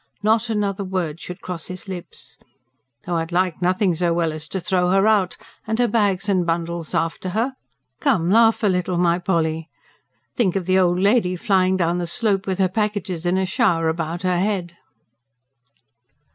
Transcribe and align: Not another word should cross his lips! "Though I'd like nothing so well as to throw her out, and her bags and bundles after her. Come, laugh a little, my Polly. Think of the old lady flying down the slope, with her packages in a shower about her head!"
Not 0.23 0.49
another 0.49 0.83
word 0.83 1.19
should 1.19 1.41
cross 1.41 1.67
his 1.67 1.87
lips! 1.87 2.39
"Though 3.03 3.17
I'd 3.17 3.31
like 3.31 3.61
nothing 3.61 3.93
so 3.93 4.15
well 4.15 4.33
as 4.33 4.47
to 4.47 4.59
throw 4.59 4.89
her 4.89 5.05
out, 5.05 5.37
and 5.67 5.77
her 5.77 5.87
bags 5.87 6.27
and 6.27 6.43
bundles 6.43 6.95
after 6.95 7.29
her. 7.37 7.53
Come, 7.99 8.31
laugh 8.31 8.63
a 8.63 8.67
little, 8.67 8.97
my 8.97 9.19
Polly. 9.19 9.69
Think 10.35 10.55
of 10.55 10.65
the 10.65 10.79
old 10.79 10.99
lady 10.99 11.35
flying 11.35 11.77
down 11.77 11.99
the 11.99 12.07
slope, 12.07 12.47
with 12.47 12.57
her 12.57 12.67
packages 12.67 13.27
in 13.27 13.37
a 13.37 13.45
shower 13.45 13.89
about 13.89 14.23
her 14.23 14.39
head!" 14.39 14.75